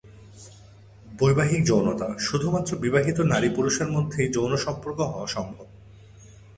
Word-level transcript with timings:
বৈবাহিক 1.19 1.61
যৌনতা: 1.65 2.07
শুধুমাত্র 2.19 2.71
বিবাহিত 2.75 3.17
নারী 3.23 3.49
পুরুষের 3.55 3.87
মধ্যেই 3.91 4.27
যৌন 4.29 4.53
সম্পর্ক 4.57 4.99
হওয়া 5.03 5.27
সম্ভব। 5.27 5.67